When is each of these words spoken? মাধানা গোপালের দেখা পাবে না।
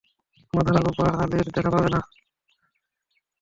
মাধানা 0.53 0.79
গোপালের 0.85 1.45
দেখা 1.55 1.69
পাবে 1.73 1.89
না। 1.93 1.99